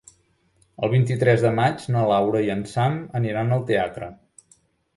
[0.85, 4.13] El vint-i-tres de maig na Laura i en Sam aniran al teatre.